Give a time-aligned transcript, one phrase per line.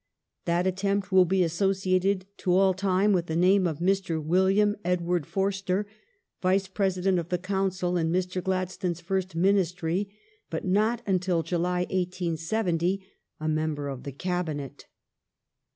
[0.45, 4.19] That attempt will be associated to all time with the name of Mr.
[4.19, 5.85] William Edward Forster,
[6.41, 8.43] Vice President of the Council in Mr.
[8.43, 10.09] Gladstone's first Ministry,
[10.49, 13.05] but not until July, 1870,
[13.39, 14.87] a member of the Cabinet.